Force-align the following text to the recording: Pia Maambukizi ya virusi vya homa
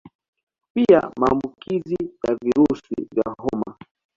Pia 0.73 1.11
Maambukizi 1.19 1.95
ya 2.27 2.35
virusi 2.35 2.95
vya 3.11 3.35
homa 3.37 3.75